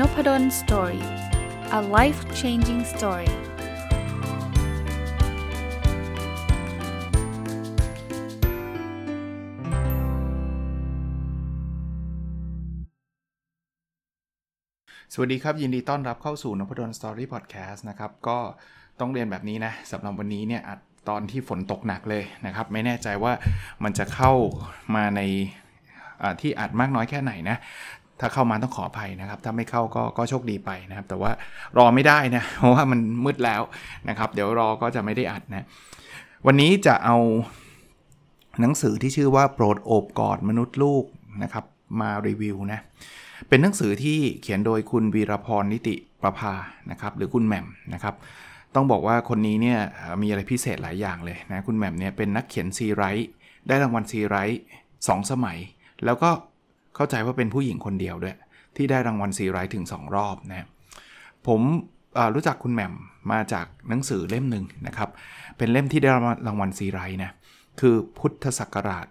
[0.00, 1.04] n o p d o story
[1.78, 3.30] a life changing story
[15.12, 18.38] สวัสดีครับ ยินดีต้อนรับเข้าสู่นพดล story พอดแคสต์นะครับ ก็
[19.00, 20.78] ต้องเรียนแบบนี้นะสำหรับวันนี้เนี่ยอัด
[21.08, 23.32] ตอนที่ฝนตกหนักเลยนะครับ ไม่แน่ใจว่า
[23.84, 24.32] มันจะเข้า
[24.94, 25.20] มาใน
[26.40, 27.56] ที่อัดมากน้อยแค่ไหนนะ
[28.20, 31.30] ถ้าเข้ามาต้องขออภัยนะครับ ถ้าไม่เข้าก็ก็โชคดีไปนะครับ แต่ว่า
[31.78, 33.62] รอไม่ได้นะ เพราะว่ามันมืดแล้ว
[34.08, 35.66] นะครับ เดี๋ยวรอก็จะไม่ได้อัดนะ
[36.46, 37.16] วันนี้จะเอา
[38.60, 41.04] หนังสือที่ชื่อว่าโปรดโอบกอดมนุษย์ลูก
[41.42, 41.64] นะครับ
[42.00, 42.80] มารีวิวนะ
[43.48, 46.54] เป็นหนังสือที่เขียนโดยคุณวีรพรนิติประภา
[46.90, 48.14] นะครับ หรือคุณแหม่มนะครับ
[48.74, 49.78] ต้องบอกว่าคนนี้เนี่ย
[50.22, 53.30] มีอะไรพิเศษหลายอย่างเลยนะ คุณแหม่มเนี่ยเป็นนักเขียนซีไรต์
[53.68, 54.62] ได้รางวัลซีไรต์
[55.08, 55.58] สสมัย
[56.04, 56.30] แล้วก็
[56.96, 58.36] เข้าใจว่าเป็นผู้หญิงคนเดียวด้วย
[58.76, 60.66] ที่ได้รางวัลซีไรท์ถึง 2 รอบนะ
[61.46, 61.60] ผม
[62.34, 62.92] รู้จักคุณแหม่ม
[63.32, 65.08] มาจากหนังสือเล่มหนึ่งนะครับ
[65.58, 66.10] เป็นเล่มที่ได้
[66.46, 67.30] รางวัลซีไรท์นะ
[67.80, 69.06] คือพุทธศักราช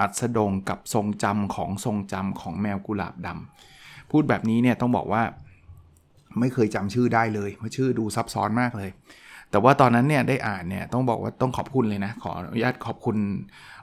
[0.00, 5.22] อัสดงกับทรงจำของทรงจำของแมวกุหลาบดำพูดแบบนี้เนี่ยต้องบอกว่า
[6.40, 8.90] ไม่เคยจำชื่อได้เลยเพราะชื่อดูซับซ้อนมากเลย
[9.50, 13.16] แต่ว่าตอนนั้นเนี่ยได้อ่านเนี่ยต้องบอกว่าต้องขอบคุณเลยนะ ขออนุญาตขอบคุณ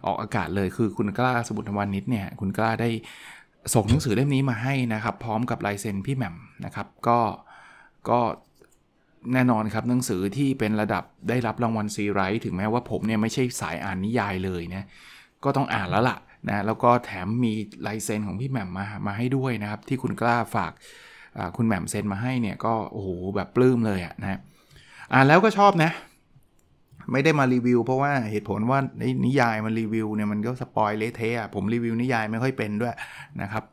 [0.05, 2.89] ออกอากาศเลยคือคุณกล้าสมุทรวันนิดเนี่ยคุณกล้าได้
[3.73, 7.19] ส่งหนังสือเล่มนี้มาให้นะครับ พร้อมกับลายเซ็นพี่แหม่มนะครับก็
[8.09, 8.19] ก็
[9.33, 14.85] แน่นอนครับหนังสือที่เป็นระดับได้รับรางวัลซีไรท์ถึงแม้ว่าผมเนี่ยไม่ใช่สายอ่านนิยายเลยนะ
[15.43, 17.53] ก็ต้องอ่านแล้วล่ะนะแล้วก็แถมมี
[17.87, 20.71] ลายเซ็นของพี่แหม่มมามาให้ด้วยนะครับ ที่คุณกล้าฝาก
[21.57, 24.39] คุณแหม่มเซ็นมาให้เนี่ยก็โอ้โหแบบปลื้มเลยอะนะ
[25.13, 25.91] อ่านแล้วก็ชอบนะ
[27.11, 28.79] ไม่ได้มารีวิว เพราะว่าเหตุผลว่า
[29.25, 32.95] นิยายมันรีวิวเนี่ยมันก็สปอยเลเทะผมรีวิวนิยายไม่ค่อยเป็นด้วย
[33.41, 33.63] นะครับ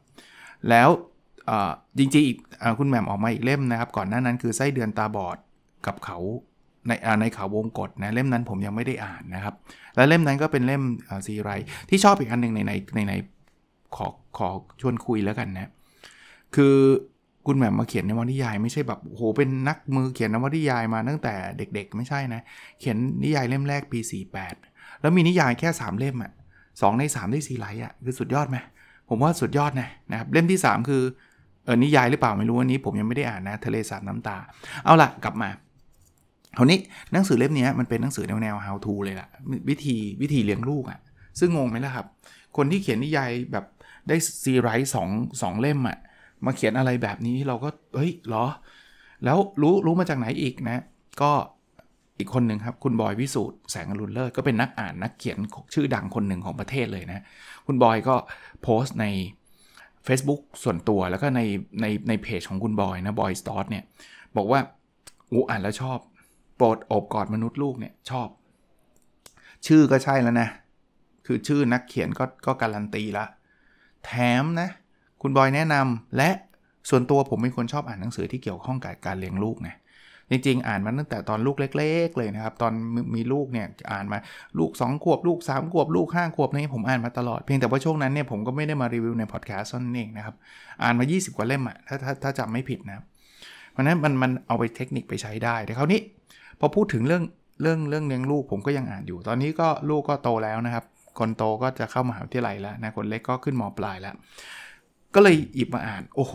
[0.70, 0.88] แล้ว
[1.98, 2.38] จริงๆอีก
[2.78, 5.36] คุณแหม่มออกมาอีกเล่มนะครับ ก่อนหน้านั้นคือไส้เดือนตาบอด
[5.86, 6.18] กับเขา
[6.86, 9.54] ในในเขาวงกฏนะเล่มนั้นผมยังไม่ได้อ่านนะครับ
[9.96, 10.82] และเล่มนั้นก็เป็นเล่ม
[11.26, 11.50] ซีไร
[11.88, 13.14] ที่ชอบอีกอันหนึ่งในในในใน
[13.96, 14.08] ขอ
[14.38, 14.48] ขอ
[14.80, 15.70] ชวนคุยแล้วกันนะ
[16.56, 16.76] คือ
[17.46, 22.40] คุณแหม่มมาเขียนนวนิยาย ไม่ใช่แบบโหเป็นนักมือเขียนนวนิยายมาตั้งแต่เด็กๆ ไม่ใช่นะ
[22.80, 23.98] เขียนนิยายเล่มแรกปี
[24.50, 26.32] 48 แล้วมีนิยายแค่ 3 เล่มอะ่ะ
[26.80, 28.56] สใน 3 ได้ซีไลท์อะคือสุดยอดไหม
[29.08, 31.02] ผมว่าสุดยอดนะนะครับเล่มที่ 3 คือ
[31.64, 34.36] เออนิยายหรือเปล่าไม่รู้อันนี้ ผมยังไม่ได้อ่านนะทะเลสาบน้ำตา
[34.84, 35.48] เอาละกลับมา
[36.56, 36.78] คราวนี้
[37.12, 39.28] หนังสือเล่มนี้มันเป็นหนังสือแนวแนว how to เลยล่ะ
[39.68, 41.00] วิธีวิธีเลี้ยงลูกอะ่ะ
[41.38, 42.06] ซึ่งงงไหมล่ะครับ
[42.56, 43.64] คนที่เขียนนิยายแบบ
[44.08, 45.08] ได้ซีไรท์สอง
[45.42, 45.98] สองเล่มอะ่ะ
[46.46, 48.46] มาเขียนอะไรแบบนี้เราก็เฮ้ยหรอ
[49.24, 50.82] แล้วรู้รู้มาจากไหนอีกนะ
[51.22, 51.32] ก็
[52.18, 55.38] อีกคนหนึ่งครับคุณบอยวิสูตรแสงอรุณเลิศก็เป็นนักอ่านนักเขียน
[55.74, 57.22] ชื่อดังคนหนึ่งของประเทศเลยนะ
[57.66, 58.14] คุณบอยก็
[58.62, 59.06] โพสต์ใน
[60.06, 61.40] Facebook ส่วนตัวแล้วก็ใน
[61.80, 63.84] ในในเพจของคุณบอยนะบอยสตอร์เนี่ย
[64.36, 64.60] บอกว่า
[65.30, 65.98] อูอ่านแล้วชอบ
[66.56, 68.28] โปรดอบกอดมนุษย์ลูกเนี่ยชอบ
[69.66, 70.48] ชื่อก็ใช่แล้วนะ
[71.26, 73.24] คือชื่อนักเขียนก็ก็การันตีละ
[74.04, 74.12] แถ
[74.42, 74.68] มนะ
[75.26, 76.30] คุณบอยแนะนำและ
[76.90, 79.74] ส่วนตัวผมเป็นคนชอบอ่านหนังสือที่เกี่ยวข้องกับการเลี้ยงลูกนะ
[80.30, 82.72] จริงๆ อ่านมาตั้งแต่ตอนลูกเล็ก ๆ เลยนะครับ ตอน
[83.14, 84.18] มีลูกเนี่ยอ่านมา
[84.58, 90.34] ลูก 2 ขวบลูก 3 ขวบลูก 5 ขวบนี่ผมอ่านมาตลอด เพียงแต่ว่าช่วงนั้นเนี่ยผมก็ไม่ได้มารีวิวในพอดแคสต์นั่นเองนะครับ
[90.82, 93.04] อ่านมา 20 กว่าเล่มอะถ้าถ้าถ้าจำไม่ผิดนะ
[93.72, 96.00] เพราะนั้นมันมันเอาไปเทคนิคไปใช้ได้แต่คราวนี้
[96.60, 97.22] พอพูดถึงเรื่อง
[97.62, 100.84] เรื่องเรื่องเลี้ยงลูกผมก็ยังอ่านอยู่ ตอนนี้ก็ลูกก็โตแล้วนะครับ
[101.18, 104.14] คนโตก็จะเข้ามหาวิทยาลัยแล้วนะคนเล็กก็ขึ้นมปลายแล้ว
[105.14, 106.34] ก็เลยหยิบมาอ่าน โอ้โห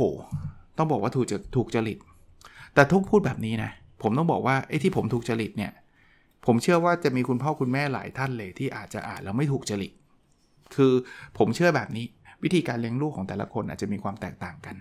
[0.77, 1.97] ต้องบอกว่าถูกจะถูกจริต
[2.73, 3.71] แต่ทุกพูดแบบนี้นะ
[4.03, 5.71] ผมต้องบอกว่าไอ้ที่ผมถูกจริตเนี่ย
[6.45, 9.91] ผมเชื่อว่าจะมีคุณพ่อคุณแม่หลายท่านเลยที่อาจจะอ่านแล้วไม่ถูกจริต
[10.75, 10.93] คือ
[11.37, 12.05] ผมเชื่อแบบนี้
[12.43, 14.75] วิธีการเลี้ยงลูกของแต่ละคนอาจจะมีความแตกต่างกัน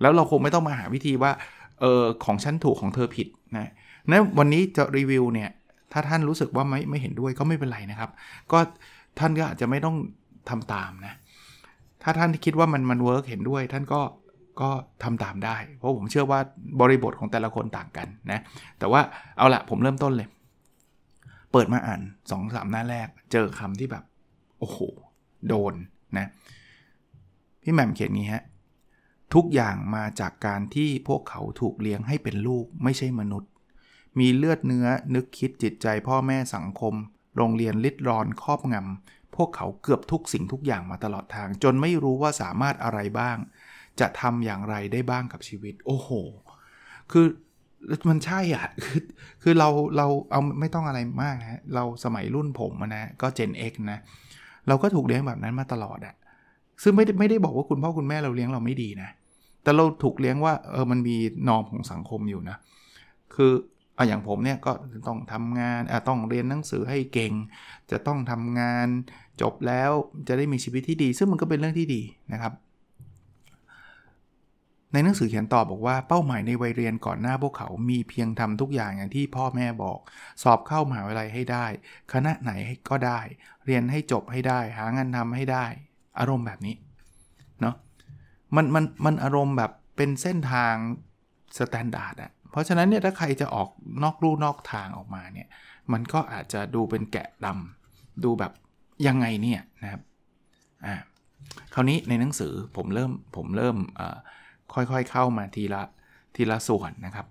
[0.00, 1.32] แล้วเราคงไม่ต้องมาหาวิธีว่า
[1.80, 3.70] เออของฉันถูกของเธอผิดนะ
[4.10, 5.50] นะวันนี้จะรีวิวเนี่ย
[5.92, 8.10] ถ้าท่านรู้สึกว่าไม่ไม่เห็นด้วยก็ไม่เป็นไรนะครับ
[8.52, 8.58] ก็
[9.18, 9.96] ท่านก็อาจจะไม่ต้อง
[10.48, 11.14] ทำตามนะ
[12.02, 14.00] ถ้าท่านคิดว่ามันมันเวิร์กเห็นด้วย ท่านก็
[14.60, 14.70] ก็
[15.02, 16.40] ทำตามได้ เพราะผมเชื่อว่า
[16.80, 18.40] บริบทของแต่ละคนต่างกันนะ
[18.78, 19.00] แต่ว่า
[19.38, 20.28] เอาละผมเริ่มต้นเลย
[21.52, 24.04] เปิดมาอ่าน2อสามหน้าแรก เจอคำที่แบบ
[24.58, 24.78] โอ้โห
[25.48, 25.74] โดน
[26.18, 26.26] นะ
[27.62, 28.42] พี่แหม่มเขียนนี้ฮะ
[29.34, 33.50] ทุกอย่างมาจากการที่พวกเขาถูกเลี้ยงให้เป็นลูกไม่ใช่มนุษย์
[34.18, 36.94] มีเลือดเนื้อนึกคิดจิตใจพ่อแม่สังคม
[37.36, 43.36] โรงเรียนลิดรอนครอบงำ วกเขาเกือบทุกสิ่งทุกอย่างมาตลอดทาง จนไม่รู้ว่าสามารถอะไรบ้าง
[44.00, 46.10] จะทำอย่างไรได้บ้างกับชีวิต โอ้โห
[47.12, 47.26] คือ
[48.08, 49.00] มันใช่อะ คือ
[49.42, 53.98] คือเราเราเอาไม่ต้องอะไรมากนะเราสมัยรุ่นผมนะก็ Gen X นะ
[54.68, 56.14] เราก็ถูกเลี้ยงแบบนั้นมาตลอดอะ
[56.82, 59.10] ซึ่งไม่ได้ไม่ได้บอกว่าคุณพ่อคุณแม่เราเลี้ยงเราไม่ดีนะ
[59.62, 61.16] แต่เราถูกเลี้ยงว่าเออมันมี
[61.48, 62.56] นอมของสังคมอยู่นะ
[63.34, 63.52] คือ
[63.98, 64.72] อะอย่างผมเนี่ยก็
[65.08, 67.32] ต้องทำงานอะต้องเรียนหนังสือให้เก่ง
[67.90, 68.86] จะต้องทำงาน
[69.42, 69.90] จบแล้ว
[70.28, 72.02] จะได้มีชีวิตที่ดี ซึ่งมันก็เป็นเรื่องที่ดี
[72.32, 72.52] นะครับ
[74.92, 79.98] ในหนังสือเขียนต่อบอกว่าเป้าหมายในวัยเรียนก่อนหน้าพวกเขามีเพียงทำทุกอย่างอย่างที่พ่อแม่บอก
[80.42, 81.66] สอบเข้ามหาวิทยาลัยให้ได้
[82.12, 82.52] คณะไหน
[82.88, 83.20] ก็ได้
[83.66, 85.66] เรียนให้จบให้ได้ หางานทำให้ได้
[86.18, 86.74] อารมณ์แบบนี้
[87.60, 87.74] เนาะ
[88.56, 90.74] มันมันมันอารมณ์แบบเป็นเส้นทาง
[91.58, 93.68] standard อะเพราะฉะนั้นเนี่ยถ้าใครจะออก
[94.02, 95.48] นอกลู่นอกทางออกมาเนี่ย
[95.92, 98.52] มันก็อาจจะดูเป็นแกะดำดูแบบ
[99.06, 100.02] ยังไงเนี่ยนะครับ
[100.86, 100.94] อ่า
[101.74, 103.76] คราวนี้ในหนังสือผมเริ่มผมเริ่ม
[104.74, 105.82] ค่อยๆเข้ามาทีละ
[106.34, 107.26] ทีละส่วนนะครับ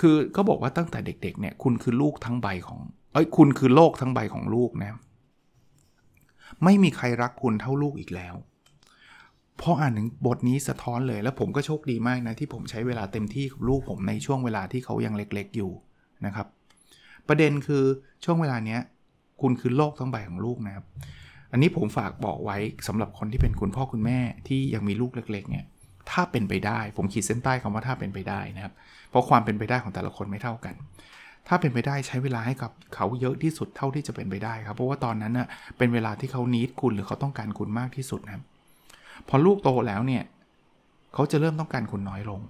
[0.00, 2.80] คือก็บอกว่าตั้งแต่เด็กๆเนี่ยคุณคือลูกทั้งใบของ
[3.12, 4.98] เอ้ยคุณคือโลกทั้งใบของลูกนะ
[6.64, 8.34] ไม่มีใครรักคุณเท่าลูกอีกแล้ว
[9.60, 15.70] พออ่านถึงบทนี้สะท้อนเลยแล้วผมก็โชคดีมากนะที่ผมใช้เวลาเต็มที่กับลูกผมในช่วงเวลาที่เขายังเล็กๆอยู่
[16.26, 16.46] นะครับ
[17.28, 17.84] ประเด็นคือ
[18.24, 18.80] ช่วงเวลาเนี้ย
[19.42, 20.84] คุณคือโลกทั้งใบของลูกนะครับ
[21.52, 22.56] อันนี้ผมฝากบอกไว้
[22.86, 24.18] สำหรับคนที่เป็นคุณพ่อคุณแม่
[24.48, 25.64] ที่ยังมีลูกเล็กๆเนี่ย
[26.10, 28.72] ถ้าเป็นไปได้ ผมขีดเส้นใต้คำว่าถ้าเป็นไปได้นะครับ
[29.10, 30.74] เพราะความเป็นไปได้ของแต่ละคนไม่เท่ากัน
[31.48, 35.46] ถ้าเป็นไปได้ใช้เวลาให้กับเขาเยอะที่สุดเท่าที่จะเป็นไปได้ครับ เพราะว่าตอนนั้นน่ะ
[35.78, 38.42] เป็นเวลาที่เขานิดคุณหรือเขาต้องการคุณมากที่สุดนะครับ
[39.28, 40.22] พอลูกโตแล้วเนี่ย
[41.14, 42.40] เขาจะเริ่มต้องการคุณน้อยลง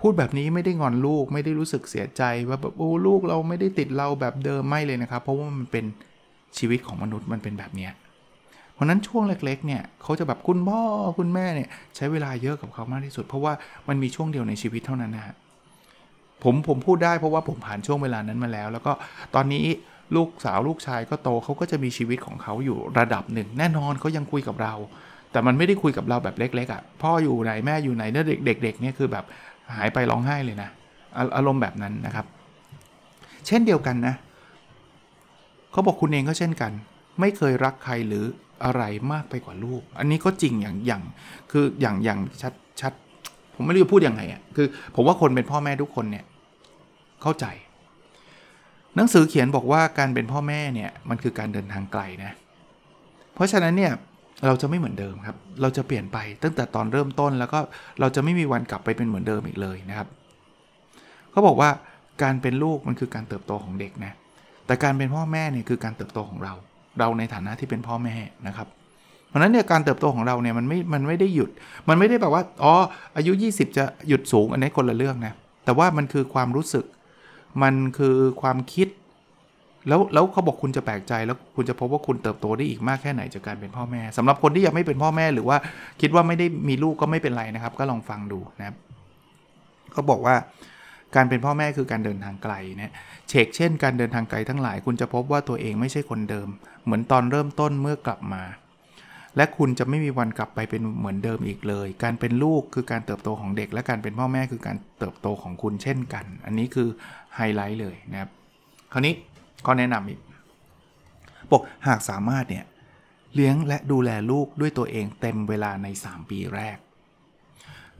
[0.00, 5.84] พูดแบบนี้ไม่ได้งอนลูกไม่ได้รู้สึกเสียใจว่าแบบโอ้ลูกเราไม่ได้ติดเราแบบเดิมไม่เลยนะครับ เพราะว่ามันเป็น
[6.58, 7.92] ชีวิตของมนุษย์มันเป็นแบบเนี้ย
[8.74, 10.80] เพราะนั้นช่วงเล็กๆเนี่ยเขาจะแบบคุณพ่อ
[11.18, 13.52] คุณแม่เนี่ยใช้เวลาเยอะกับเขามากที่สุด เพราะว่า
[13.88, 15.34] มันมีช่วงเดียวในชีวิตเท่านั้นนะ
[16.44, 18.92] ผมผมพูดได้เพราะว่าผมผ่านช่วงเวลานั้นมาแล้ว แล้วก็
[19.34, 19.64] ตอนนี้
[20.16, 24.74] ลูกสาวลูกชายก็โตเขาก็จะมีชีวิตของเขาอยู่ระดับหนึ่ง แน่นอนเขายังคุยกับเรา
[25.32, 29.24] แต่มันไม่ได้คุยกับเราแบบเล็กๆอะ่ะพ่ออยู่ไหนแม่อยู่ไหนเนี่ยเด็กๆเนี่ยคือแบบ
[29.76, 30.68] หายไปร้องไห้เลยนะ
[31.36, 32.26] อารมณ์แบบนั้นนะครับ
[33.46, 34.14] เช่นเดียวกันนะ
[35.74, 36.72] เขาบอกคุณเองก็เช่นกัน
[37.20, 38.24] ไม่เคยรักใครหรือ
[38.64, 38.82] อะไร
[39.12, 41.02] มากไปกว่าลูก อันนี้ก็จริงอย่างอย่าง
[41.50, 42.92] คืออย่างอย่างชัดชัด
[43.54, 46.24] ผมไม่รู้จะพูดยังไงอะคือ ผมว่าคนเป็นพ่อแม่ทุกคนเนี่ย
[47.22, 47.46] เข้าใจ
[48.96, 52.32] หนังสือเขียนบอกว่าการเป็นพ่อแม่เนี่ยมันคือการเดินทางไกลนะ
[53.34, 53.92] เพราะฉะนั้นเนี่ย
[54.46, 57.58] เราจะไม่เหมือนเดิมครับ เราจะเปลี่ยนไปตั้งแต่ตอนเริ่มต้นแล้วก็
[58.00, 60.08] เราจะไม่มีวันกลับไปเป็นเหมือนเดิมอีกเลยนะครับ
[61.30, 61.70] เขาบอกว่า
[62.22, 64.12] การเป็นลูกมันคือการเติบโตของเด็กนะ
[64.66, 66.54] แต่การเป็นพ่อแม่เนี่ยคือการเติบโตของเรา
[66.98, 68.14] เราในฐานะที่เป็นพ่อแม่
[68.46, 68.68] นะครับ
[69.28, 71.50] เพราะนั้นเนี่ยการเติบโตของเราเนี่ยมันไม่ มันไม่ได้หยุด
[71.88, 72.74] มันไม่ได้แบบว่า อ๋อ
[73.16, 75.34] อายุ 20 จะหยุดสูง อันนี้คนละเรื่องนะ
[75.64, 76.84] แต่ว่ามันคือความรู้สึก
[77.62, 78.88] มันคือความคิด
[79.88, 85.56] แล้ว แล้วเขาบอกคุณจะแปลกใจ แล้วคุณจะพบว่าคุณเติบโตได้อีกมากแค่ไหนจากการเป็นพ่อแม่สำหรับคนที่ยังไม่เป็นพ่อแม่ หรือว่า
[86.00, 88.76] คิดว่าไม่ได้มีลูกก็ไม่เป็นไรนะครับ ก็ลองฟังดูนะครับ
[89.92, 90.34] เขาบอกว่า
[91.16, 92.92] การเป็นพ่อแม่คือการเดินทางไกลเนี่ย
[93.28, 96.48] เชกเช่นการเดินทางไกลทั้งหลาย คุณจะพบว่าตัวเองไม่ใช่คนเดิม
[96.84, 98.42] เหมือนตอนเริ่มต้นเมื่อกลับมา
[99.36, 106.88] และคุณจะไม่มีวันกลับไปเป็นเหมือนเดิมอีกเลย การเป็นลูกคือการเติบโตของเด็ก และการเป็นพ่อแม่คือการเติบโตของคุณเช่นกัน อันนี้คือ
[107.36, 108.30] ไฮไลท์เลยนะครับ
[108.92, 109.14] คราวนี้
[109.66, 110.20] ก็แนะนำอีก
[111.50, 112.64] บอกหากสามารถเนี่ย
[113.34, 116.76] เลี้ยงและดูแลลูกด้วยตัวเองเต็มเวลาใน 3 ปีแรก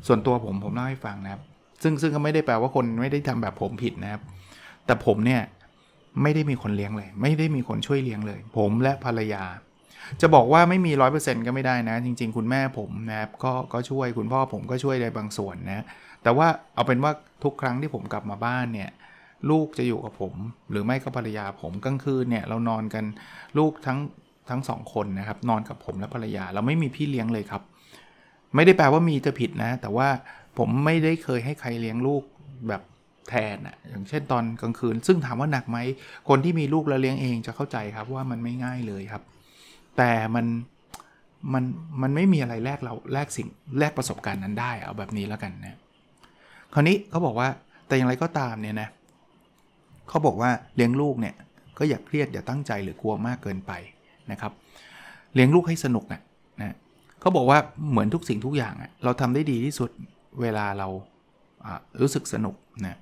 [0.07, 1.43] ส่วนตัวผมผมเล่าให้ฟังนะครับ
[1.85, 4.23] ซึ่งซึ่งก็ไม่ได้แปลว่าคนไม่ได้ทำแบบผมผิดนะครับ
[4.87, 5.43] แต่ผมเนี่ย
[6.23, 9.45] ไม่ได้มีคนเลี้ยงเลย ไม่ได้มีคนช่วยเลี้ยงเลย ผมและภรรยา
[10.21, 15.85] จะบอกว่าไม่มีร้อยเปอร์เซ็นต์ก็ไม่ได้นะ จริง ๆ คุณแม่ผมนะครับก็ก็ช่วยคุณพ่อผมก็ช่วยในบางส่วนนะ
[16.23, 17.13] แต่ว่าเอาเป็นว่า
[17.45, 18.91] ทุกครั้งที่ผมกลับมาบ้านเนี่ย
[19.51, 20.35] ลูกจะอยู่กับผม
[20.71, 23.05] หรือไม่ก็ภรรยาผมกลางคืนเนี่ยเรานอนกัน
[23.59, 23.99] ลูกทั้ง
[24.51, 27.63] ทั้งสองคนนะครับ นอนกับผมและภรรยา เราไม่มีพี่เลี้ยงเลยครับ
[28.55, 30.09] ไม่ได้แปลว่ามีจะผิดนะ แต่ว่า
[30.59, 32.23] ผมไม่ได้เคยให้ใครเลี้ยงลูก
[32.69, 32.83] แบบ
[33.29, 35.79] แทนอะอย่างเช่นตอนกลางคืน ซึ่งถามว่าหนักไหม
[36.29, 39.23] คนที่มีลูกแล้วเลี้ยงเองจะเข้าใจครับว่ามันไม่ง่ายเลยครับ
[39.97, 40.47] แต่มัน
[41.53, 41.65] มัน
[42.03, 45.79] มันไม่มีอะไรแลกเราแลกสิ่งแลกประสบการณ์นั้นได้เอาแบบนี้แล้วกันนะ
[46.75, 47.49] คราวนี้เขาบอกว่า
[47.87, 48.89] แต่อย่างไรก็ตามเนี่ยนะ
[50.09, 51.35] เขาบอกว่าเลี้ยงลูกเนี่ย
[51.79, 53.73] ก็อย่าเครียดอย่าตั้งใจหรือกลัวมากเกินไป
[54.31, 54.53] นะครับ
[55.35, 56.21] เลี้ยงลูกให้สนุกนะ
[56.61, 56.75] นะ
[57.21, 57.59] เขาบอกว่า
[57.91, 59.91] เหมือนทุกสิ่งทุกอย่างเราทำได้ดีที่สุด
[60.41, 60.89] เวลาเรา
[62.01, 62.99] รู้สึกสนุกนะ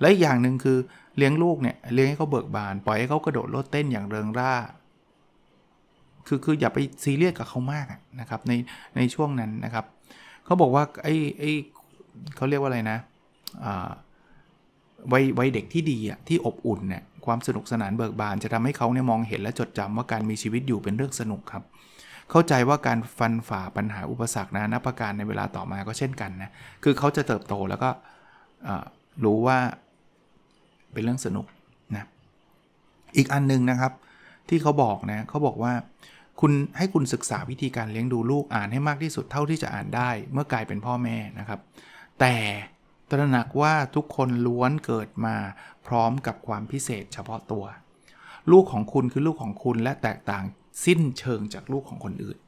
[0.00, 0.78] และอีกอย่างหนึ่งคือ
[1.16, 4.52] เลี้ยงลูกเนี่ยเลี้ยงให้เขาเบิกบาน ปล่อยให้เขากระโดดโลดเต้นอย่างเริงร่า
[6.26, 7.86] คือคืออย่าไปซีเรียสกับเขามาก
[8.20, 8.52] นะครับใน
[8.96, 9.84] ในช่วงนั้นนะครับ
[10.44, 11.50] เขาบอกว่าไอ้ไอ้
[12.36, 12.98] เขาเรียกว่าอะไรนะ
[15.12, 21.64] วัยวัยเด็กที่ดีอะที่อบอุ่นเนี่ยความสนุกสนานเบิกบาน จะทำให้เขาเนี่ยมองเห็นและจดจำว่าการมีชีวิตอยู่เป็นเรื่องสนุกครับ
[22.30, 26.50] เข้าใจว่าการฟันฝ่าปัญหาอุปสรรคนะนับประการในเวลาต่อมาก็เช่นกันนะ
[26.84, 27.90] คือเขาจะเติบโตแล้วก็
[29.24, 29.58] รู้ว่า
[30.92, 31.46] เป็นเรื่องสนุก
[31.94, 32.08] นะ
[33.16, 33.92] อีกอันนึงนะครับ
[34.48, 35.72] ที่เขาบอกนะเขาบอกว่า
[36.40, 41.60] คุณให้คุณศึกษาวิธีการเลี้ยงดูลูกอ่านให้มากที่สุดเท่าที่จะอ่านได้ เมื่อกลายเป็นพ่อแม่นะครับ
[42.20, 42.34] แต่
[43.10, 45.36] ตระหนักว่าทุกคนล้วนเกิดมา
[45.86, 47.64] พร้อมกับความพิเศษเฉพาะตัว
[48.52, 50.44] ลูกของคุณคือลูกของคุณและแตกต่าง
[50.84, 52.38] สิ้นเชิงจากลูกของคนอื่น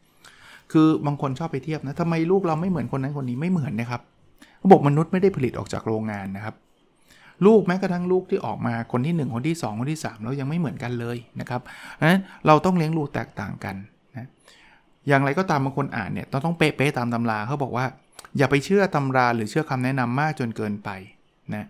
[0.72, 4.00] คือบางคนชอบไปเทียบนะทำไมลูกเราไม่เหมือนคนนั้นคนนี้ไม่เหมือนนะครับ
[4.58, 6.54] เขาบอกมนุษย์ไม่ได้ผลิตออกจากโรงงานนะครับ
[7.46, 11.60] ลูกแม้กระทั่งลูกที่ออกมาคนที่ 1 คนที่ 2 คนที่ 3 แล้วยังไม่เหมือนกันเลยนะครับ
[12.08, 13.76] นั้นเราต้องเลี้ยงลูกแตกต่างกัน
[14.16, 14.26] นะ
[15.08, 17.86] อย่างไรก็ตามบางคนอ่านเนี่ยต้องต้องเป๊ะๆตามตำราเขาบอกว่า
[18.38, 20.90] อย่าไปเชื่อตำราหรือเชื่อคำแนะนำมากจนเกินไป
[21.54, 21.66] นะ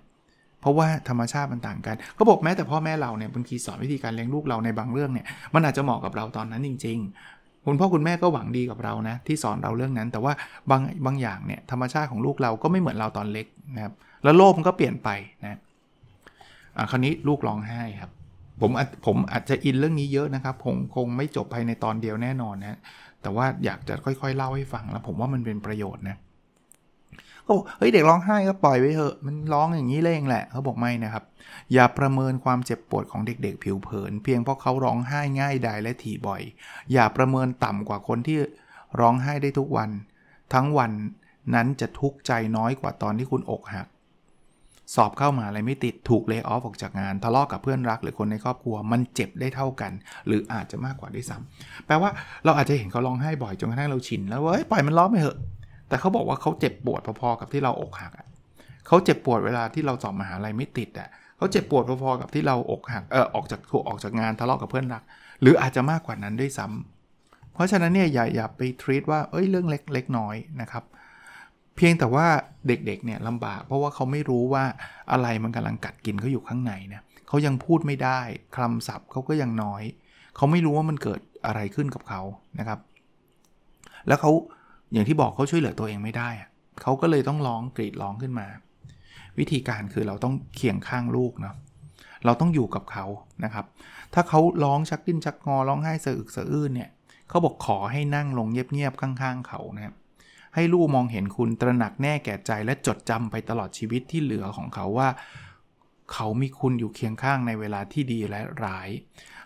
[0.62, 6.98] เพราะว่าธรรมชาติมันต่างกันเขาบอกแม้แต่พ่อแม่เราเนี่ยบางทีสอนวิธีการเลี้ยงลูกเราในบางเรื่องเนี่ยมันอาจจะเหมาะกับเราตอนนั้นจริง
[7.32, 10.32] ๆ คุณพ่อคุณแม่ก็หวังดีกับเรานะที่สอนเราเรื่องนั้น แต่ว่า
[10.70, 13.92] บางบางอย่างเนี่ยธรรมชาติของลูกเราก็ไม่เหมือนเราตอนเล็กนะครับ
[14.24, 15.08] แล้วโลกมันก็เปลี่ยนไป
[15.44, 15.58] นะ
[16.76, 18.10] อะคราวนี้ลูกร้องไห้ครับ
[18.60, 18.70] ผม
[19.06, 22.78] ผมอาจจะอินเรื่องนี้เยอะนะครับคงคงไม่จบภายในตอนเดียวแน่นอนนะ
[23.22, 26.16] แต่ว่าอยากจะค่อยๆเล่าให้ฟังแล้วผมว่ามันเป็นประโยชน์นะ
[27.42, 31.24] เขาบอกเฮ้ยเด็กร้องไห้ก็ปล่อยไว้เถอะมันร้องอย่างนี้เองแหละเขาบอกไม่นะครับ
[31.72, 36.42] อย่าประเมินความเจ็บปวดของเด็กๆ ผิวเผิน เพียงเพราะเขาร้องไห้ง่ายดายและถี่บ่อย
[36.92, 38.38] อย่าประเมินต่ำกว่าคนที่
[39.00, 39.90] ร้องไห้ได้ทุกวัน
[40.54, 40.92] ทั้งวัน
[41.54, 43.86] นั้นจะทุกข์ใจน้อยกว่าตอนที่คุณอกหัก
[44.94, 49.92] สอบเข้ามาอะไรไม่ติดถูกเลิกออฟออกจากงาน ทะเลาะกับเพื่อนรักหรือคนในครอบครัวมันเจ็บได้เท่ากัน
[50.26, 52.10] หรืออาจจะมากกว่าด้วยซ้ำแปลว่า
[52.44, 55.38] เราอาจจะเห็นเขาร้องไห้บ่อยจนกระทั่งเราชินแล้วว่าปล่อยมันร้องไปเถอะ
[55.92, 58.12] แต่เขาบอกว่าเขาเจ็บปวดพอๆกับที่เราอกหัก
[58.86, 65.02] เขาเจ็บปวดเวลาที่เราสอบมหาลัยไม่ติดอะเขาเจ็บปวดพอๆกับที่เราอกหักเออออกจากถูกออกจากงานทะเลาะกับเพื่อนรัก
[65.40, 70.84] หรืออาจจะมากกว่านั้นด้วยซ้ำเพราะฉะนั้นเนี่ยอย่าอย่าไปทรีตว่าเอ้ยเรื่องเล็กเล็กน้อยนะครับ
[71.76, 72.26] เพียงแต่ว่า
[72.66, 74.64] เด็กๆเนี่ยลำบากเพราะว่าเขาไม่รู้ว่า
[75.12, 78.20] อะไรมันกำลังกัดกินเขาอยู่ข้างในนี่ยเขายังพูดไม่ได้
[78.56, 79.82] คำศัพท์เขาก็ยังน้อย
[80.36, 82.20] เขาไม่รู้ว่ามันเกิดอะไรขึ้นกับเขา
[82.58, 82.78] นะครับ
[84.08, 84.30] แล้วเขา
[84.92, 86.30] อย่างที่บอกเขาช่วยเหลือตัวเองไม่ได้
[86.82, 88.46] เขาก็เลยต้องร้องกรีดร้องขึ้นมา
[89.38, 91.54] วิธีการคือเราต้องเคียงข้างลูกเนาะ
[92.24, 93.06] เราต้องอยู่กับเขา
[93.44, 93.66] นะครับ
[94.14, 96.90] ถ้าเขาร้องชักดิ้นชักงอร้องไห้สะอึกสะอื้นเนี่ย
[97.28, 99.94] เขาบอกขอให้นั่งลงเงียบๆข้างๆเขานะครับ
[100.54, 105.08] ให้ลูกมองเห็นคุณตระหนักแน่แก่ใจและจดจำไปตลอดชีวิตที่เหลือของเขาว่า
[106.12, 108.88] เขามีคุณอยู่เคียงข้างในเวลาที่ดีและร้าย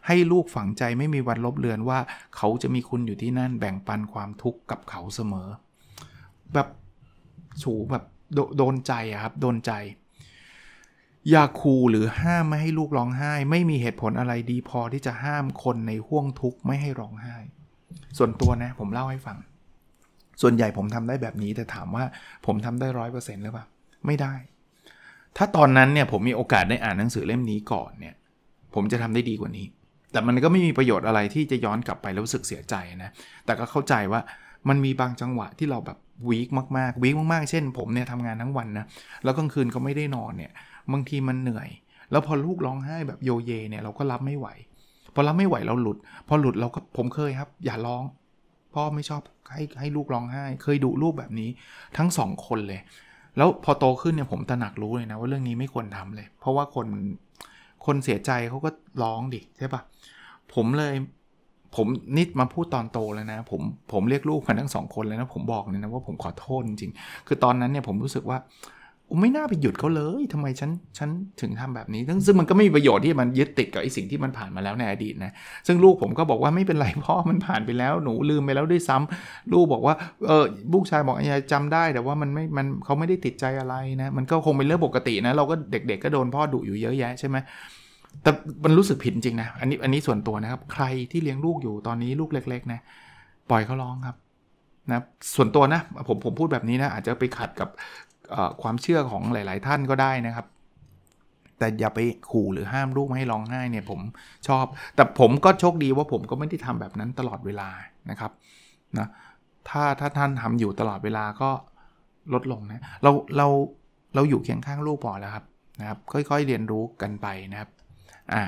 [0.07, 1.99] ให้ลูกฝังใจไม่มีวันลบเลือนว่า
[2.37, 5.49] เขาจะมีคุณอยู่ที่นั่นแบ่งปันความทุกข์กับเขาเสมอ
[6.55, 6.69] แบบ
[7.63, 9.73] ฉูแบบโดโดนใจอะครับ โดนใจ
[11.31, 17.37] อย่าคูหรือห้ามไม่ให้ลูกร้องไห้ ไม่มีเหตุผลอะไรดีพอที่จะห้ามคนในห่วงทุกข์ไม่ให้ร้องไห้
[18.19, 19.39] ส่วนตัวนะผมเล่าให้ฟัง
[20.43, 22.05] ส่วนใหญ่ผมทำได้แบบนี้แต่ถามว่า
[22.47, 23.67] ผมทำได้ร้อยเปอร์เซ็นต์หรือเปล่า
[24.07, 24.35] ไม่ได้
[25.37, 28.15] ถ้าตอนนั้นเนี่ยผมมีโอกาสได้อ่านหนังสือเล่มนี้ก่อนเนี่ย
[28.75, 29.67] ผมจะทำได้ดีกว่านี้
[30.13, 32.75] แต่มันก็ไม่มีประโยชน์อะไรที่จะย้อนกลับไปแล้วรู้สึกเสียใจ
[33.05, 33.11] นะ
[33.47, 34.21] แต่ก็เข้าใจว่า
[34.69, 38.87] มันมีบางจังหวะที่เราแบบวีคมากๆวีคมากๆ เช่น ผมเนี่ยทำงานทั้งวันนะ
[39.25, 40.53] แล้วกลางคืนก็ไม่ได้นอนเนี่ย
[40.93, 41.69] บางทีมันเหนื่อย
[42.11, 44.49] แล้วพอลูกร้องไห้แบบโยเยเนี่ยเราก็รับไม่ไหว
[45.15, 48.03] พอรับไม่ไหวเราหลุด พอหลุดเราก็ผมเคยครับ อย่าร้อง
[48.75, 51.51] พ่อไม่ชอบให้ให้ลูกร้องไห้ เคยดุลูกแบบนี้
[51.97, 52.81] ทั้งสองคนเลย
[53.37, 56.87] แล้วพอโตขึ้นเนี่ยผมตระหนักรู้เลยนะว่าเรื่องนี้ไม่ควรทำเลย เพราะว่าคน
[57.87, 58.71] คนเสียใจเขาก็
[59.03, 59.81] ร้องดิใช่ปะ
[60.55, 60.95] ผมเลย
[61.77, 63.61] ผมนิดมาพูดตอนโตแล้วนะ ผม
[63.93, 68.39] ผมเรียกลูกมาทั้งสองคนเลยนะ ผมบอกเลยนะว่าผมขอโทษจริงๆคือตอนนั้นเนี่ยผมรู้สึกว่า
[69.21, 71.09] ไม่น่าไปหยุดเขาเลยทำไมฉันฉัน
[71.41, 75.33] ถึงทำแบบนี้ซึ่งมันก็ไม่มีประโยชน์ที่มันยึดติดกับไอ้สิ่งที่มันผ่านมาแล้วในอดีตนะ
[75.67, 79.95] ซึ่งลูกผมก็บอกว่าไม่เป็นไรพ่อมันผ่านไปแล้วหนูลืมไปแล้วด้วยซ้ำลูกบอกว่า
[80.27, 87.37] เออลูกชายบอกอยายจำได้แต่ว่ามันไม่มันเขาไม่ได้ติดใจอะไรนะมันก็คงเป็นเรื่องปกตินะเราก็เด็ก ๆ ก็โดนพ่อดุอยู่เยอะแยะใช่ไหม
[88.23, 88.31] แต่
[88.65, 92.81] มันรู้สึกผิดจริงนะอันนี้อันนี้ส่วนตัวนะครับ ใครที่เลี้ยงลูกอยู่ตอนนี้ลูกเล็ก ๆ นะ
[93.51, 94.17] ปล่อยเขาร้องครับ
[94.91, 95.03] นะ
[95.35, 97.69] ส่วนตัวนะผมผมพูดแบบนี้นะอาจจะไปขัดกับ
[98.63, 100.47] ความเชื่อของหลาย ๆ ท่านก็ได้นะครับ
[101.59, 104.01] แต่อย่าไปขู่หรือห้ามลูกไม่ให้ร้องไห้เนี่ยผม
[104.49, 104.65] ชอบ
[104.97, 107.69] แต่ผมก็โชคดีว่าผมก็ไม่ได้ทำแบบนั้นตลอดเวลา
[108.11, 108.33] นะครับ
[108.99, 109.09] นะ
[109.69, 111.51] ถ้าถ้าท่านทำอยู่ตลอดเวลาก็
[112.33, 113.47] ลดลงนะเราเรา
[114.15, 115.45] เราอยู่เคียงข้างลูกพอแล้วครับ
[115.81, 117.71] นะครับ ค่อยๆเรียนรู้กันไปนะครับ
[118.33, 118.43] อะ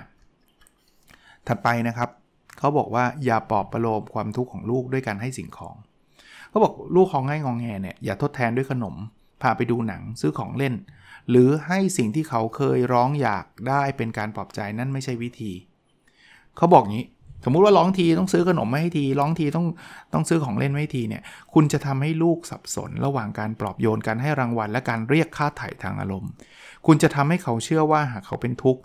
[1.49, 2.11] ถัดไปนะครับ
[2.59, 5.75] เขาบอกว่าอย่าปลอบประโลมความทุกข์ของลูกด้วยการให้สิ่งของ
[6.51, 8.95] เขาบอกลูกของง่ายงองแงเนี่ยอย่าทดแทนด้วยขนม
[9.43, 10.75] พาไปดูหนังซื้อของเล่น
[11.31, 15.53] หรือให้สิ่งที่เขาเคยร้องอยากได้เป็นการปลอบใจนั่นไม่ใช่วิธี
[16.57, 17.07] เขาบอกงี้
[17.45, 19.67] สมมุติว่าร้องทีต้องซื้อขนมไม่ให้ที ร้องทีต้อง
[20.13, 21.23] ต้องซื้อของเล่นไม่ให้ทีเนี่ย
[21.55, 26.31] คุณจะทำให้ลูกสับสน ระหว่างการปลอบโยนการให้รางวัล และการเรียกค่าไถ่ทางอารมณ์
[26.87, 28.81] คุณจะทำให้เขาเชื่อว่าหากเขาเป็นทุกข์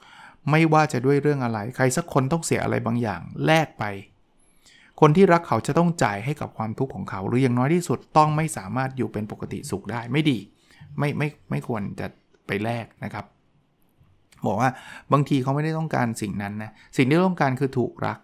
[0.52, 3.84] ไม่ว่าจะด้วยเรื่องอะไร ใครสักคนต้องเสียอะไรบางอย่างแลกไป
[5.06, 10.38] คนที่รักเขาจะต้องจ่ายให้กับความทุกข์ของเขา หรืออย่างน้อยที่สุดต้องไม่สามารถอยู่เป็นปกติสุขได้ไม่ดี
[11.00, 12.08] ไม่ไม่ไม่ควรจะ
[12.48, 13.26] ไปแลกนะครับ
[14.48, 14.70] บอกว่า
[15.12, 18.18] บางทีเขาไม่ได้ต้องการสิ่งนั้นนะสิ่งที่ต้องการคือถูกรัก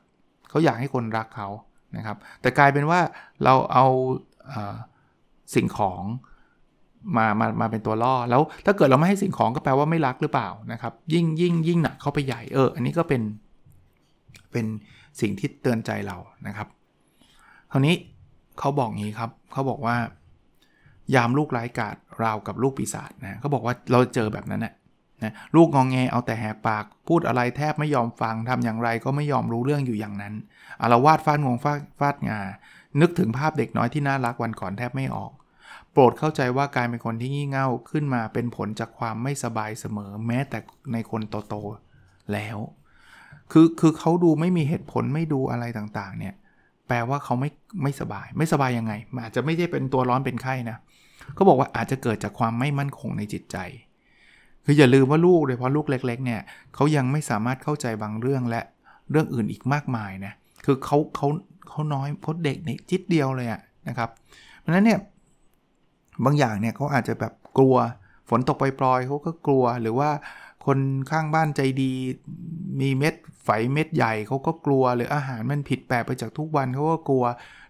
[0.50, 1.50] เขาอยากให้คนรักเขา
[1.98, 3.00] นะครับ แต่กลายเป็นว่า
[3.43, 3.86] เราเอา
[5.55, 6.01] สิ่งของ
[7.17, 13.21] มามามาเป็นตัวล่อ แล้วถ้าเกิดเราไม่ให้สิ่งของก็แปลว่าไม่รักหรือเปล่านะครับ ยิ่งยิ่งยิ่งหนักเข้าไปใหญ่เออ อันนี้ก็เป็น
[14.51, 14.65] เป็น
[15.22, 16.68] สิ่งที่เตือนใจเรานะครับ
[17.72, 17.96] คราวนี้
[18.60, 19.96] เขาบอกงี้ครับเขาบอกว่า
[21.16, 24.74] ยามลูกไร้กาดราวกับลูกปีศาจนะเขาบอกว่าเราเจอแบบนั้นนะ
[25.24, 30.34] นะลูกงองแงเอาแต่แหกปาก พูดอะไรแทบไม่ยอมฟังทำอย่างไรก็ไม่ยอมรู้เรื่องอยู่อย่างนั้น
[30.82, 32.39] อารวาดฟาดงวงฟาดฟาดงา
[33.01, 35.32] นึกถึงภาพเด็กน้อยที่น่ารักวันก่อนแทบไม่ออก
[35.92, 40.60] โปรดเข้าใจว่าการเป็นคนที่งี่เง่าขึ้นมาเป็นผลจากความไม่สบายเสมอ แม้แต่
[40.94, 42.58] ในคนโตๆแล้ว
[43.51, 46.34] คือคือเขาดูไม่มีเหตุผลไม่ดูอะไรต่างๆ เนี่ย
[46.88, 47.50] แปลว่าเขาไม่
[47.84, 50.77] ไม่สบาย ไม่สบายยังไงอาจจะไม่ได้เป็นตัวร้อนเป็นไข้นะ
[51.34, 53.58] เขาบอกว่าอาจจะเกิดจากความไม่มั่นคงในจิตใจ
[54.65, 56.41] คืออย่าลืมว่าลูกโดยเฉพาะลูกเล็ก ๆ เนี่ย
[56.75, 58.62] เขายังไม่สามารถเข้าใจบางเรื่องและ
[59.12, 60.34] เรื่องอื่นอีกมากมายนะ
[60.65, 61.27] คือเขาเขา
[61.70, 64.10] เขาน้อยเพราเด็กในจิตเดียวเลยอะนะครับ
[64.60, 65.00] เพราะฉะนั้นเนี่ย
[66.25, 67.75] บางอย่างเนี่ยเขาอาจจะแบบกลัว
[68.29, 70.10] ฝนตกปล่อยๆเขาก็กลัวหรือว่า
[70.70, 70.80] คน
[71.12, 71.92] ข้างบ้านใจดี
[72.82, 77.24] มีเม็ดไฝเม็ดใหญ่เขาก็กลัว หรืออาหารมันผิดแปลกไปจากทุกวันเขาก็กลัว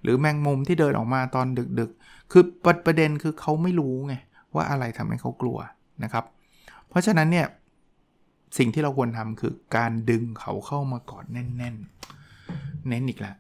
[0.04, 1.48] หรือแมงมุมที่เดินออกมาตอน
[1.80, 2.44] ดึกๆ คือ
[2.86, 4.16] ประเด็นคือเขาไม่รู้ไง
[4.56, 5.58] ว่าอะไรทำให้เขากลัว
[6.04, 6.26] นะครับ
[6.90, 7.48] เพราะฉะนั้นเนี่ย
[8.58, 11.76] สิ่งที่เราควรทำคือการดึงเขาเข้ามากอดแน่น
[12.32, 13.36] ๆ เน้นอีกแล้ว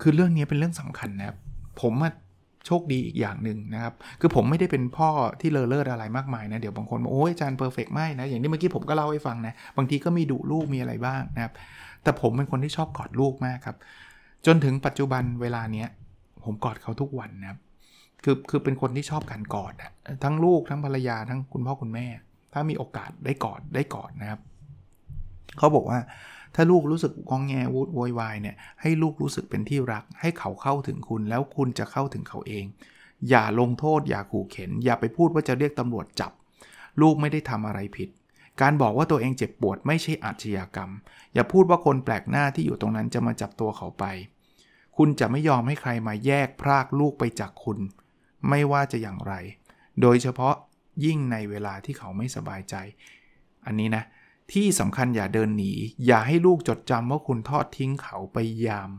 [0.00, 1.36] คือเรื่องนี้เป็นเรื่องสำคัญนะครับ
[1.80, 1.94] ผม
[2.66, 5.08] โชคดีอีกอย่างหนึ่งนะครับ คือผมไม่ได้เป็นพ่อ
[5.40, 11.52] ที่เลอเลิศอะไรมากมายนะ เดี๋ยวบางคนบอกโอ้ยอาจารย์เพอร์เฟกไม่นะ อย่างที่เมื่อกี้ผมก็เล่าให้ฟังนะ บางทีก็มีดุลูกมีอะไรบ้างนะครับ
[12.02, 13.76] แต่ผมเป็นคนที่ชอบกอดลูกมากครับ
[14.46, 15.88] จนถึงปัจจุบันเวลาเนี้ย
[16.44, 17.58] ผมกอดเขาทุกวันนะครับ
[18.24, 19.74] คือคือเป็นคนที่ชอบการกอด
[20.24, 22.06] ทั้งลูกทั้งภรรยาทั้งคุณพ่อคุณแม่
[22.52, 24.40] ถ้ามีโอกาสได้กอดได้กอดนะครับ
[25.58, 25.98] เขาบอกว่า
[26.56, 32.64] ถ้าลูกรู้สึกกองแงวูดโวยวายเนี่ยให้ลูกรู้สึกเป็นที่รัก ให้เขาเข้าถึงคุณแล้วคุณจะเข้าถึงเขาเอง
[33.28, 36.32] อย่าลงโทษ อย่าขู่เข็น อย่าไปพูดว่าจะเรียกตำรวจจับ
[37.00, 38.08] ลูกไม่ได้ทำอะไรผิด
[38.60, 40.90] การบอกว่าตัวเองเจ็บปวดไม่ใช่อาชญากรรม
[41.34, 44.04] อย่าพูดว่าคนแปลกหน้าที่อยู่ตรงนั้นจะมาจับตัวเขาไป
[44.96, 47.78] คุณจะไม่ยอมให้ใครมาแยกพรากลูกไปจากคุณ
[48.48, 49.34] ไม่ว่าจะอย่างไร
[50.00, 50.54] โดยเฉพาะ
[51.04, 52.74] ยิ่งในเวลาที่เขาไม่สบายใจ
[53.66, 54.04] อันนี้นะ
[54.52, 55.72] ที่สำคัญอย่าเดินหนี
[56.06, 58.90] อย่าให้ลูกจดจำว่าคุณทอดทิ้งเขาไปยาม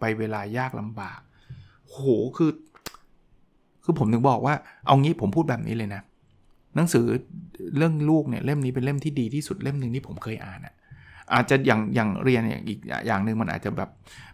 [0.00, 1.20] ไปเวลายากลำบาก
[1.90, 1.98] โห
[2.36, 2.50] คือ
[3.84, 4.54] คือผมถึงบอกว่า
[4.86, 6.02] เอางี้ผมพูดแบบนี้เลยนะ
[6.76, 7.04] หนังสือ
[7.76, 10.74] เรื่องลูกเนี่ยเล่มนี้เป็นเล่มที่ดีที่สุดเล่มหนึ่งที่ผมเคยอ่านอะ
[11.34, 13.90] อาจจะอย่างอย่างเรียนอย่างอีกอย่างหนึ่งมันอาจจะแบบ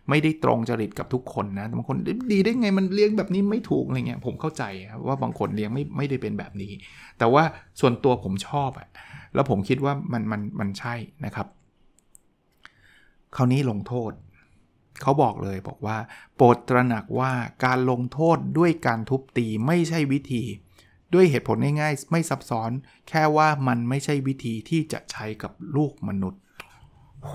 [0.08, 1.96] ไม่ได้ตรงจริตกับทุกคนนะบางคน
[2.32, 4.62] ดีได้ไงมันเลี้ยงแบบนี้ไม่ถูกอะไรเงี้ยผมเข้าใจ
[5.06, 6.72] ว่าบางคนเลี้ยงไม่ไม่ได้เป็นแบบนี้
[7.18, 7.42] แต่ว่า
[7.80, 8.88] ส่วนตัวผมชอบอะ
[9.34, 11.46] แล้วผมคิดว่ามันมันมันใช่นะครับ
[13.36, 14.12] คราวนี้ลงโทษ
[15.02, 15.96] เขาบอกเลยบอกว่า
[16.36, 17.32] โปรดตระหนักว่า
[17.64, 20.42] การลงโทษด้วยการทุบตีไม่ใช่วิธี
[21.14, 22.70] ด้วยเหตุผลง่ายๆ ไม่ซับซ้อน
[23.08, 26.40] แค่ว่ามันไม่ใช่วิธีที่จะใช้กับลูกมนุษย์
[27.22, 27.34] โห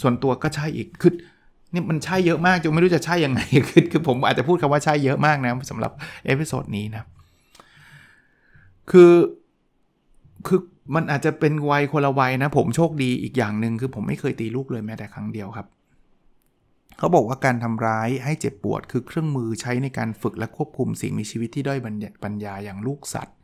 [0.00, 1.12] ส่วนตัวก็ใช่อีกคือ
[1.72, 5.92] นี่มันใช่เยอะมากจนไม่รู้จะใช่ยังไงคือคือผมอาจจะพูดคำว่าใช่เยอะมากนะสำหรับ
[6.26, 7.04] episode นี้นะ
[8.90, 9.12] คือ
[10.46, 10.60] คือ
[10.94, 15.66] มันอาจจะเป็นวัยคนละวัยนะ ผมโชคดีอีกอย่างหนึ่งคือผมไม่เคยตีลูกเลยแม้แต่ครั้งเดียวครับ
[16.98, 21.78] เขาบอกว่าการทำร้ายให้เจ็บปวดคือเครื่องมือใช้ในการฝึกและควบคุมสิ่งมีชีวิตที่ด้อย
[22.24, 23.36] ปัญญาอย่างลูกสัตว์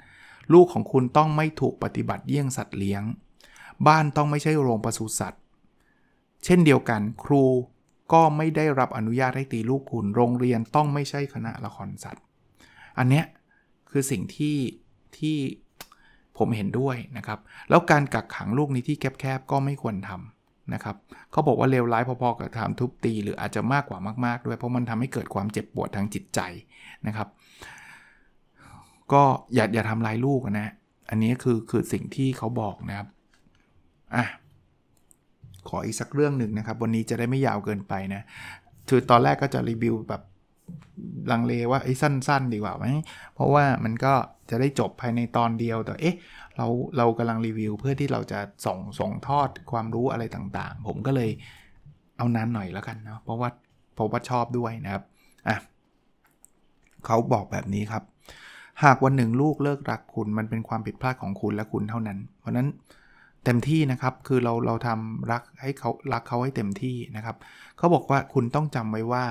[0.53, 3.03] ลูกของคุณต้องไม่ถูกปฏิบัติเยี่ยงสัตว์เลี้ยง
[3.87, 5.43] บ้านต้องไม่ใช่โรงปศุสัตว์
[6.45, 7.45] เช่นเดียวกันครู
[8.13, 12.25] ก็ไม่ได้รับอนุญาตให้ตีลูกคุณ โรงเรียนต้องไม่ใช่คณะละครสัตว์
[12.99, 13.25] อันเนี้ย
[13.91, 14.57] คือสิ่งที่
[15.19, 15.37] ที่
[16.39, 17.39] ผมเห็นด้วยนะครับ
[17.71, 20.97] แล้วการกักขังลูกในที่แคบๆก็ไม่ควรทำนะครับ
[21.31, 26.41] เขาบอกว่าเลวร้ายพอๆกับทำทุบตี หรืออาจจะมากกว่ามากๆด้วยเพราะมันทำให้เกิดความเจ็บปวดทางจิตใจ
[27.07, 27.29] นะครับ
[29.13, 29.23] ก็
[29.55, 30.73] อย่าอย่าทำลายลูกนะ
[31.11, 33.09] อันนี้คือคือสิ่งที่เขาบอกนะครับ
[34.17, 34.27] อะ
[35.69, 38.23] ขออีกสักเรื่องหนึ่งนะครับ วันนี้จะได้ไม่ยาวเกินไปนะ
[38.89, 40.23] คือตอนแรกก็จะรีวิวแบบ
[41.31, 42.87] ลังเลว่าไอ้สั้น ๆ ดีกว่าไหม
[43.35, 44.15] เพราะว่ามันก็
[44.51, 46.17] จะได้จบภายในตอนเดียวแต่เอ๊ะ
[46.57, 51.31] เราเรากำลังรีวิวเพื่อที่เราจะส่งส่งทอดความรู้อะไรต่างๆ ผมก็เลย
[52.19, 53.49] เอานานหน่อยแล้วกันเนาะเพราะว่า
[53.95, 55.03] เพราะว่าชอบด้วยนะครับ
[55.49, 55.59] อะ
[57.07, 58.03] เขาบอกแบบนี้ครับ
[58.85, 62.69] หากวันหนึ่งลูกเลิกรักคุณมันเป็นความผิดพลาดของคุณและคุณเท่านั้น เพราะนั้น
[63.45, 67.37] เต็มที่นะครับคือเราเราทำรักให้เขารักเขาให้เต็มที่นะครับ
[67.79, 69.25] เขาบอกว่าคุณต้องจำไว้ว่า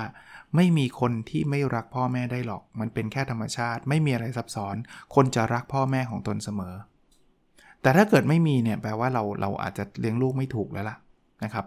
[0.56, 4.76] ไม่มีคนที่ไม่รักพ่อแม่ได้หรอก มันเป็นแค่ธรรมชาติ ไม่มีอะไรซับซ้อน
[5.14, 6.74] คนจะรักพ่อแม่ของตนเสมอ
[7.82, 10.96] แต่ถ้าเกิดไม่มีเนี่ยแปลว่าเราเราอาจจะเลี้ยงลูกไม่ถูกแล้วล่ะ
[11.44, 11.66] นะครับ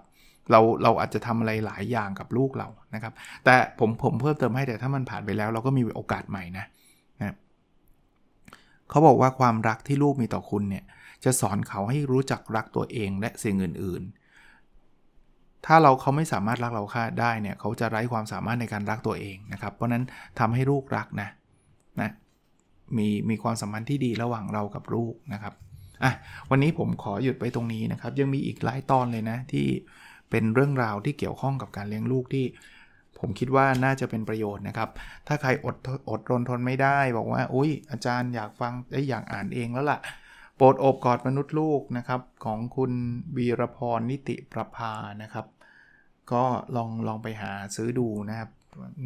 [0.52, 3.14] เราเราอาจจะทำอะไรหลายอย่างกับลูกเรานะครับ
[3.46, 6.66] แต่ผมผมเพิ่มเติมให้แต่ถ้ามันผ่านไปแล้ว เราก็มีโอกาสใหม่นะ
[7.20, 7.36] นะ
[8.90, 10.84] เขาบอกว่าความรักที่ลูกมีต่อคุณเนี่ย
[11.24, 14.25] จะสอนเขาให้รู้จักรักตัวเองและสิ่งอื่นๆ
[15.66, 20.04] ถ้าเราเขาไม่สามารถรักเราค่าได้เนี่ยเขาจะไร้ความสามารถในการรักตัวเองนะครับ เพราะนั้น
[20.40, 21.30] ทำให้ลูกรักนะ
[22.02, 22.10] นะ
[22.98, 25.54] มีมีความสัมพันธ์ที่ดีระหว่างเรากับลูกนะครับ
[26.04, 26.14] อะ
[26.50, 29.68] วันนี้ผมขอหยุดไปตรงนี้นะครับ ยังมีอีกหลายตอนเลยนะที่
[30.30, 32.46] เป็นเรื่องราวที่เกี่ยวข้องกับการเลี้ยงลูกที่
[33.20, 34.90] ผมคิดว่าน่าจะเป็นประโยชน์นะครับ
[35.28, 35.76] ถ้าใครอด
[36.10, 38.74] อดรนทนไม่ได้บอกว่า อุ้ยอาจารย์อยากฟัง
[39.10, 40.00] อยากอ่านเองแล้วล่ะ
[40.58, 42.92] โปรดอบกอดมนุษย์ลูกนะครับ ของคุณ
[43.38, 45.46] วีรพรนิติประภานะครับ
[46.34, 46.44] ก็
[46.76, 48.50] ลองลองไปหาซื้อดูนะครับ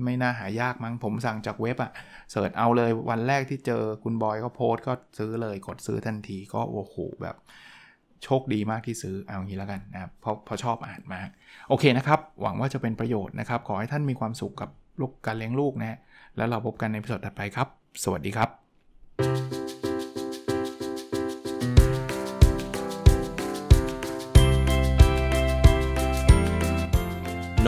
[0.05, 1.91] ไม่น่าหายากมั้งผมสั่งจากเว็บอะ
[2.31, 7.35] เสิร์ชเอาเลยวันแรกที่เจอคุณบอยก็โพสต์ก็ซื้อเลยกดซื้อทันทีก็โอ้โหแบบ
[8.23, 11.29] โชคดีมากที่ซื้อเอางี้แล้วกันนะครับเพราะเพราะชอบอ่านมาก
[11.69, 15.97] โอเคนะครับ หวังว่าจะเป็นประโยชน์นะครับ ขอให้ท่านมีความสุขกับลูกการเลี้ยงลูกนะ
[16.37, 17.67] แล้วเราพบกันในพิสดถัดไปครับ
[18.03, 18.49] สวัสดีครับ